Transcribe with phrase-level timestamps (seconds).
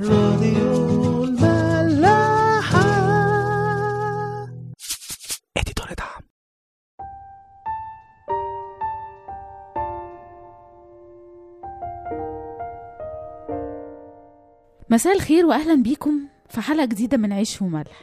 [0.00, 2.80] راديو الملاحة.
[5.56, 6.22] اديتور دعم.
[14.90, 18.02] مساء الخير واهلا بيكم في حلقة جديدة من عيش وملح.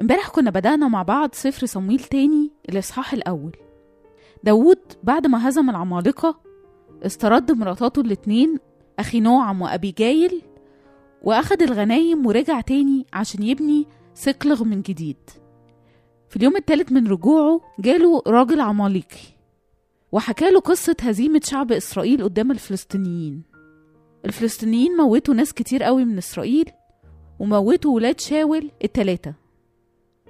[0.00, 3.56] امبارح كنا بدأنا مع بعض سفر صمويل تاني الإصحاح الأول.
[4.42, 6.40] داوود بعد ما هزم العمالقة
[7.06, 8.58] استرد مراتاته الاتنين
[8.98, 10.42] أخي نوعم وأبي جايل
[11.24, 15.16] وأخد الغنايم ورجع تاني عشان يبني سقلغ من جديد.
[16.28, 19.24] في اليوم التالت من رجوعه جاله راجل عماليقي
[20.12, 23.42] وحكاله قصة هزيمة شعب إسرائيل قدام الفلسطينيين.
[24.24, 26.70] الفلسطينيين موتوا ناس كتير قوي من إسرائيل
[27.38, 29.34] وموتوا ولاد شاول التلاتة.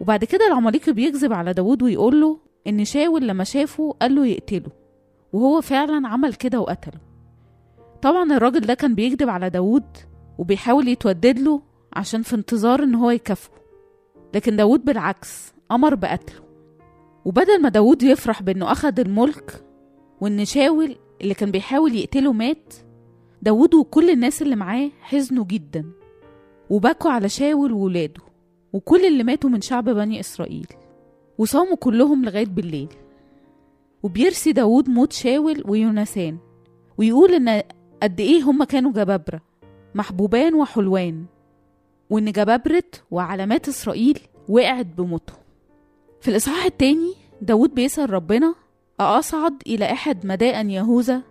[0.00, 4.70] وبعد كده العماليقي بيكذب على داود ويقول له إن شاول لما شافه قال له يقتله
[5.32, 7.00] وهو فعلا عمل كده وقتله.
[8.02, 9.84] طبعا الراجل ده كان بيكذب على داود
[10.38, 11.62] وبيحاول يتودد له
[11.92, 13.54] عشان في انتظار إن هو يكافئه.
[14.34, 16.40] لكن داود بالعكس أمر بقتله.
[17.24, 19.64] وبدل ما داود يفرح بإنه أخد الملك
[20.20, 22.74] وإن شاول اللي كان بيحاول يقتله مات
[23.42, 25.84] داود وكل الناس اللي معاه حزنوا جدا.
[26.70, 28.20] وبكوا على شاول وولاده
[28.72, 30.66] وكل اللي ماتوا من شعب بني إسرائيل.
[31.38, 32.88] وصاموا كلهم لغاية بالليل.
[34.02, 36.38] وبيرسي داود موت شاول ويونسان
[36.98, 37.62] ويقول إن
[38.02, 39.40] قد إيه هما كانوا جبابرة.
[39.94, 41.24] محبوبان وحلوان
[42.10, 45.38] وإن جبابرة وعلامات إسرائيل وقعت بموتهم.
[46.20, 48.54] في الإصحاح التاني داود بيسأل ربنا
[49.00, 51.22] أصعد إلى أحد مدائن يهوذا؟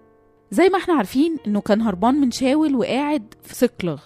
[0.52, 4.02] زي ما إحنا عارفين إنه كان هربان من شاول وقاعد في سقلغ.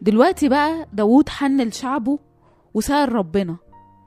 [0.00, 2.18] دلوقتي بقى داود حن لشعبه
[2.74, 3.56] وسأل ربنا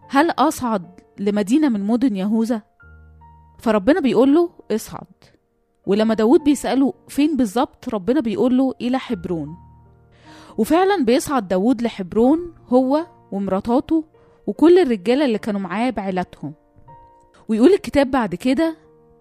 [0.09, 2.61] هل أصعد لمدينة من مدن يهوذا؟
[3.59, 5.07] فربنا بيقول له اصعد.
[5.85, 9.55] ولما داود بيسأله فين بالظبط ربنا بيقول له إلى حبرون.
[10.57, 14.03] وفعلا بيصعد داود لحبرون هو ومراتاته
[14.47, 16.53] وكل الرجالة اللي كانوا معاه بعيلتهم
[17.47, 18.77] ويقول الكتاب بعد كده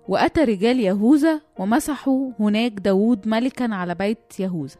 [0.09, 4.77] وأتى رجال يهوذا ومسحوا هناك داود ملكا على بيت يهوذا.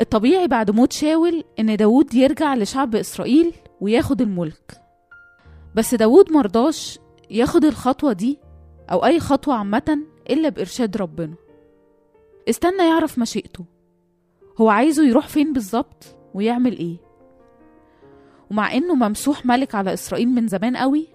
[0.00, 4.80] الطبيعي بعد موت شاول إن داود يرجع لشعب إسرائيل وياخد الملك.
[5.74, 6.98] بس داود مرضاش
[7.30, 8.38] ياخد الخطوة دي
[8.90, 9.98] أو أي خطوة عامة
[10.30, 11.34] إلا بإرشاد ربنا.
[12.48, 13.64] استنى يعرف مشيئته.
[14.60, 16.96] هو عايزه يروح فين بالظبط ويعمل إيه؟
[18.50, 21.08] ومع إنه ممسوح ملك على إسرائيل من زمان قوي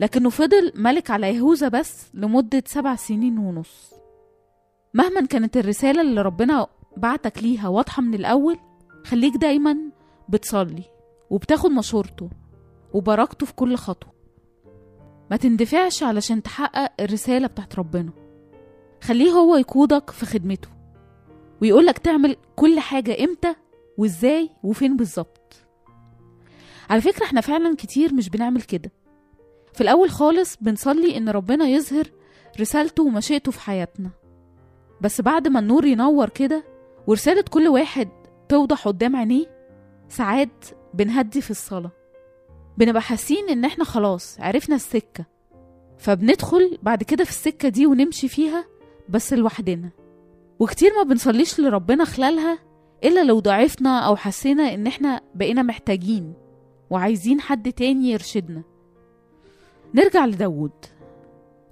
[0.00, 3.94] لكنه فضل ملك على يهوذا بس لمدة سبع سنين ونص.
[4.94, 8.58] مهما كانت الرسالة اللي ربنا بعتك ليها واضحة من الأول
[9.04, 9.76] خليك دايما
[10.28, 10.82] بتصلي
[11.30, 12.30] وبتاخد مشورته
[12.92, 14.12] وبركته في كل خطوة.
[15.30, 18.12] ما تندفعش علشان تحقق الرسالة بتاعت ربنا.
[19.02, 20.68] خليه هو يقودك في خدمته.
[21.62, 23.54] ويقولك تعمل كل حاجة إمتى
[23.98, 25.56] وإزاي وفين بالظبط.
[26.90, 28.90] على فكرة إحنا فعلا كتير مش بنعمل كده.
[29.74, 32.04] في الأول خالص بنصلي إن ربنا يظهر
[32.60, 34.10] رسالته ومشيئته في حياتنا.
[35.00, 36.64] بس بعد ما النور ينور كده
[37.06, 38.08] ورسالة كل واحد
[38.48, 39.46] توضح قدام عينيه
[40.08, 40.64] ساعات
[40.94, 41.90] بنهدي في الصلاة.
[42.78, 45.24] بنبقى حاسين إن إحنا خلاص عرفنا السكة.
[45.98, 48.64] فبندخل بعد كده في السكة دي ونمشي فيها
[49.08, 49.90] بس لوحدنا.
[50.58, 52.58] وكتير ما بنصليش لربنا خلالها
[53.04, 56.34] إلا لو ضعفنا أو حسينا إن إحنا بقينا محتاجين
[56.90, 58.62] وعايزين حد تاني يرشدنا.
[59.94, 60.72] نرجع لداود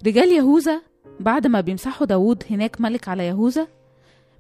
[0.07, 0.83] رجال يهوذا
[1.21, 3.69] بعد ما بيمسحوا داود هناك ملك على يهوذا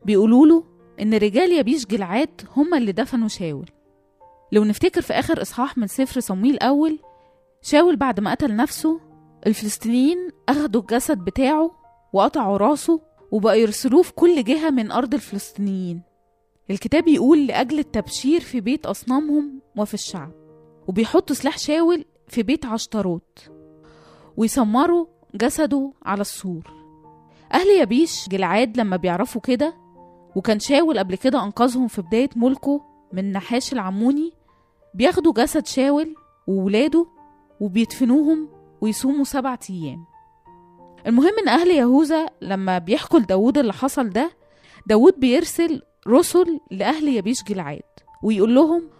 [0.04, 0.64] بيقولوا له
[1.00, 3.66] إن رجال يبيش جلعاد هم اللي دفنوا شاول.
[4.52, 6.98] لو نفتكر في آخر إصحاح من سفر صمويل الأول
[7.62, 9.00] شاول بعد ما قتل نفسه
[9.46, 11.70] الفلسطينيين أخدوا الجسد بتاعه
[12.12, 13.00] وقطعوا راسه
[13.34, 16.02] وبقى يرسلوه في كل جهة من أرض الفلسطينيين.
[16.70, 20.32] الكتاب يقول لأجل التبشير في بيت أصنامهم وفي الشعب
[20.88, 23.50] وبيحطوا سلاح شاول في بيت عشتروت
[24.36, 26.70] ويسمروا جسده على السور.
[27.52, 29.74] أهل يبيش جلعاد لما بيعرفوا كده
[30.36, 32.80] وكان شاول قبل كده أنقذهم في بداية ملكه
[33.12, 34.32] من نحاش العموني
[34.94, 36.14] بياخدوا جسد شاول
[36.46, 37.06] وولاده
[37.60, 38.48] وبيدفنوهم
[38.80, 40.04] ويصوموا سبعة أيام.
[41.06, 44.30] المهم إن أهل يهوذا لما بيحكوا لداود اللي حصل ده
[44.86, 47.82] داود بيرسل رسل لأهل يبيش جلعاد
[48.22, 48.90] ويقول لهم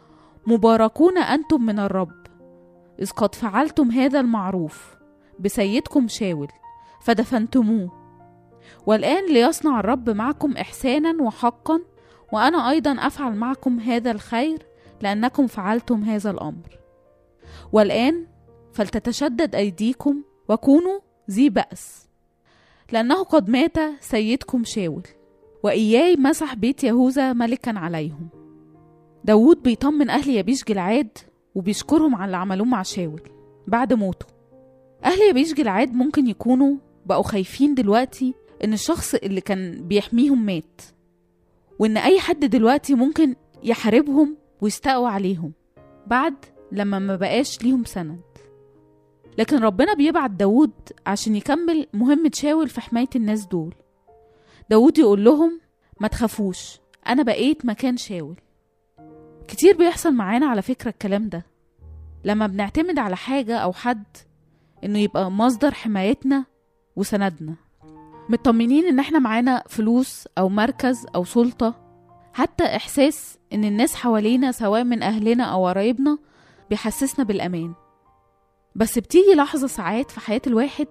[0.46, 2.24] مباركون أنتم من الرب
[3.00, 4.94] إذ قد فعلتم هذا المعروف
[5.40, 6.48] بسيدكم شاول
[7.04, 7.92] فدفنتموه.
[8.86, 11.80] والآن ليصنع الرب معكم إحسانا وحقا
[12.32, 14.66] وأنا أيضا أفعل معكم هذا الخير
[15.00, 16.78] لأنكم فعلتم هذا الأمر.
[17.72, 18.26] والآن
[18.72, 22.08] فلتتشدد أيديكم وكونوا ذي بأس.
[22.92, 25.02] لأنه قد مات سيدكم شاول
[25.62, 28.28] وإياي مسح بيت يهوذا ملكا عليهم.
[29.24, 31.18] داوود بيطمن أهل يبيش جلعاد
[31.54, 33.20] وبيشكرهم على اللي عملوه مع شاول
[33.66, 34.26] بعد موته.
[35.04, 36.76] أهل يبيش جلعاد ممكن يكونوا
[37.06, 38.34] بقوا خايفين دلوقتي
[38.64, 40.80] إن الشخص اللي كان بيحميهم مات
[41.78, 45.52] وإن أي حد دلوقتي ممكن يحاربهم ويستقوى عليهم
[46.06, 46.34] بعد
[46.72, 48.20] لما ما بقاش ليهم سند
[49.38, 50.72] لكن ربنا بيبعت داود
[51.06, 53.74] عشان يكمل مهمة شاول في حماية الناس دول.
[54.70, 55.60] داود يقول لهم
[56.00, 56.78] ما تخافوش
[57.08, 58.36] أنا بقيت مكان شاول.
[59.48, 61.46] كتير بيحصل معانا على فكرة الكلام ده.
[62.24, 64.04] لما بنعتمد على حاجة أو حد
[64.84, 66.44] إنه يبقى مصدر حمايتنا
[66.96, 67.54] وسندنا.
[68.28, 71.74] مطمنين إن إحنا معانا فلوس أو مركز أو سلطة.
[72.32, 76.18] حتى إحساس إن الناس حوالينا سواء من أهلنا أو قرايبنا
[76.70, 77.74] بيحسسنا بالأمان.
[78.74, 80.86] بس بتيجي لحظة ساعات في حياة الواحد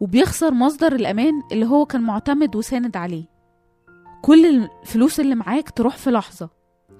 [0.00, 3.24] وبيخسر مصدر الأمان اللي هو كان معتمد وساند عليه.
[4.22, 4.46] كل
[4.82, 6.50] الفلوس اللي معاك تروح في لحظة.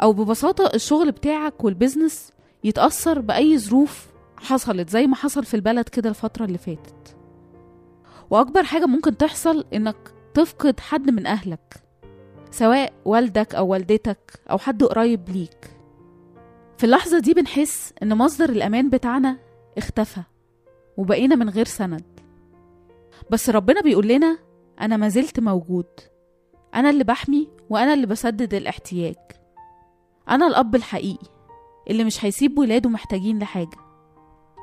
[0.03, 2.33] أو ببساطة الشغل بتاعك والبزنس
[2.65, 4.07] يتأثر بأي ظروف
[4.37, 7.17] حصلت زي ما حصل في البلد كده الفترة اللي فاتت.
[8.31, 9.97] وأكبر حاجة ممكن تحصل إنك
[10.35, 11.83] تفقد حد من أهلك
[12.51, 15.71] سواء والدك أو والدتك أو حد قريب ليك.
[16.79, 19.39] في اللحظة دي بنحس إن مصدر الأمان بتاعنا
[19.79, 20.23] اختفى
[20.97, 22.05] وبقينا من غير سند.
[23.31, 24.39] بس ربنا بيقول لنا
[24.81, 25.87] أنا ما زلت موجود.
[26.75, 29.17] أنا اللي بحمي وأنا اللي بسدد الاحتياج.
[30.29, 31.27] أنا الأب الحقيقي
[31.91, 33.79] اللي مش هيسيب ولاده محتاجين لحاجة.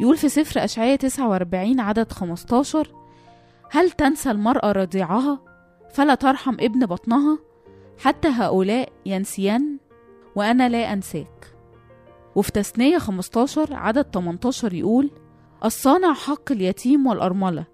[0.02, 2.96] يقول في سفر أشعية 49 عدد 15
[3.72, 5.40] هل تنسى المرأة رضيعها؟
[5.94, 7.40] فلا ترحم ابن بطنها؟
[7.98, 9.80] حتى هؤلاء ينسين
[10.36, 11.56] وأنا لا أنساك.
[12.36, 15.12] وفي تثنية 15 عدد 18 يقول
[15.66, 17.66] الصانع حق اليتيم والأرملة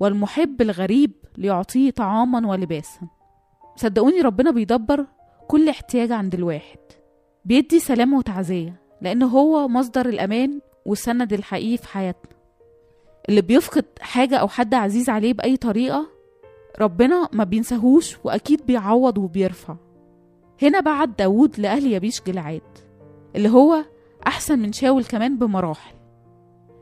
[0.00, 3.00] والمحب الغريب ليعطيه طعاما ولباسا.
[3.76, 5.06] صدقوني ربنا بيدبر
[5.48, 6.78] كل احتياج عند الواحد.
[7.44, 12.32] بيدي سلام وتعزية لأنه هو مصدر الأمان والسند الحقيقي في حياتنا.
[13.28, 16.06] اللي بيفقد حاجة أو حد عزيز عليه بأي طريقة
[16.80, 19.76] ربنا ما بينساهوش وأكيد بيعوض وبيرفع.
[20.62, 22.62] هنا بعت داود لأهل يبيش جلعاد.
[23.36, 23.84] اللي هو
[24.26, 25.94] أحسن من شاول كمان بمراحل.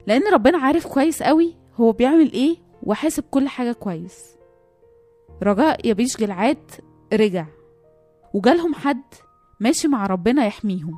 [0.06, 4.36] لأن ربنا عارف كويس قوي هو بيعمل إيه وحاسب كل حاجة كويس.
[5.42, 6.70] رجاء يبيش جلعاد
[7.12, 7.46] رجع
[8.34, 9.02] وجالهم حد
[9.60, 10.94] ماشي مع ربنا يحميهم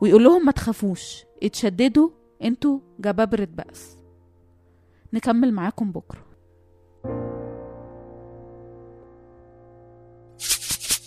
[0.00, 2.10] ويقول لهم ما تخافوش اتشددوا
[2.42, 3.96] أنتوا جبابرة بأس.
[5.12, 6.24] نكمل معاكم بكرة.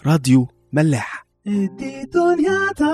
[0.05, 1.14] راديو ملاح.
[1.45, 2.91] editoriada.